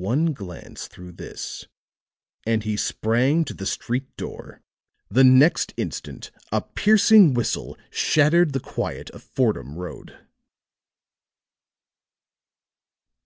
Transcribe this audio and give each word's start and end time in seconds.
One 0.00 0.32
glance 0.32 0.88
through 0.88 1.12
this 1.12 1.66
and 2.46 2.62
he 2.64 2.74
sprang 2.74 3.44
to 3.44 3.52
the 3.52 3.66
street 3.66 4.16
door. 4.16 4.62
The 5.10 5.24
next 5.24 5.74
instant 5.76 6.30
a 6.50 6.62
piercing 6.62 7.34
whistle 7.34 7.76
shattered 7.90 8.54
the 8.54 8.60
quiet 8.60 9.10
of 9.10 9.22
Fordham 9.22 9.76
Road. 9.76 10.16